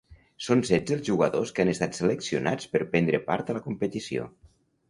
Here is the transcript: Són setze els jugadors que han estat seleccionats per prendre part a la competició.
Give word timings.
Són 0.45 0.63
setze 0.69 0.95
els 0.99 1.03
jugadors 1.09 1.51
que 1.59 1.63
han 1.65 1.71
estat 1.73 1.99
seleccionats 1.99 2.73
per 2.73 2.81
prendre 2.95 3.23
part 3.29 3.53
a 3.55 3.59
la 3.59 3.63
competició. 3.71 4.27